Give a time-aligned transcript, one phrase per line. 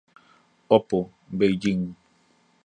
[0.77, 0.99] oppo,
[1.29, 1.83] beijing